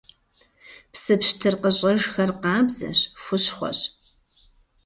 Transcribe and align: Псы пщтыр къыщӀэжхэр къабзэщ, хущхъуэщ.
Псы 0.91 1.13
пщтыр 1.19 1.55
къыщӀэжхэр 1.61 2.31
къабзэщ, 2.41 2.99
хущхъуэщ. 3.23 3.79